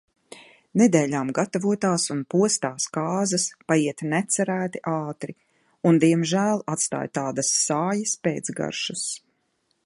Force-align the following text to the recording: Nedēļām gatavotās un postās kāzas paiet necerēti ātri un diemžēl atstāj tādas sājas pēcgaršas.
Nedēļām 0.81 1.27
gatavotās 1.39 2.05
un 2.15 2.23
postās 2.33 2.87
kāzas 2.97 3.45
paiet 3.73 4.01
necerēti 4.15 4.81
ātri 4.95 5.37
un 5.91 6.01
diemžēl 6.05 6.65
atstāj 6.77 7.05
tādas 7.19 7.53
sājas 7.61 8.17
pēcgaršas. 8.29 9.07